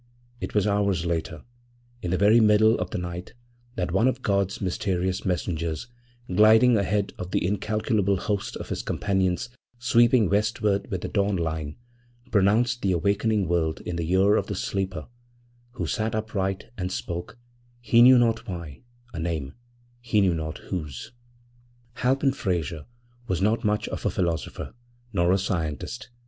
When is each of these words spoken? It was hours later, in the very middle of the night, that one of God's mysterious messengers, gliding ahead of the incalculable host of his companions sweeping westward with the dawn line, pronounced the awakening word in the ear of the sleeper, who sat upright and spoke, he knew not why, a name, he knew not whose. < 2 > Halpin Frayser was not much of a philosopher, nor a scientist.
It 0.39 0.55
was 0.55 0.65
hours 0.65 1.05
later, 1.05 1.43
in 2.01 2.09
the 2.09 2.17
very 2.17 2.39
middle 2.39 2.73
of 2.79 2.89
the 2.89 2.97
night, 2.97 3.35
that 3.75 3.91
one 3.91 4.07
of 4.07 4.23
God's 4.23 4.59
mysterious 4.59 5.25
messengers, 5.25 5.89
gliding 6.27 6.75
ahead 6.75 7.13
of 7.19 7.29
the 7.29 7.45
incalculable 7.45 8.17
host 8.17 8.55
of 8.55 8.69
his 8.69 8.81
companions 8.81 9.49
sweeping 9.77 10.27
westward 10.27 10.89
with 10.89 11.01
the 11.01 11.07
dawn 11.07 11.35
line, 11.35 11.75
pronounced 12.31 12.81
the 12.81 12.93
awakening 12.93 13.47
word 13.47 13.79
in 13.81 13.95
the 13.95 14.11
ear 14.13 14.37
of 14.37 14.47
the 14.47 14.55
sleeper, 14.55 15.07
who 15.73 15.85
sat 15.85 16.15
upright 16.15 16.71
and 16.79 16.91
spoke, 16.91 17.37
he 17.79 18.01
knew 18.01 18.17
not 18.17 18.47
why, 18.47 18.81
a 19.13 19.19
name, 19.19 19.53
he 19.99 20.19
knew 20.19 20.33
not 20.33 20.57
whose. 20.57 21.11
< 21.53 21.95
2 21.97 22.01
> 22.01 22.01
Halpin 22.01 22.31
Frayser 22.31 22.87
was 23.27 23.39
not 23.39 23.63
much 23.63 23.87
of 23.89 24.03
a 24.03 24.09
philosopher, 24.09 24.73
nor 25.13 25.31
a 25.31 25.37
scientist. 25.37 26.09